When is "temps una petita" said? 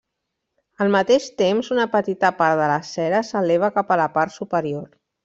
1.41-2.31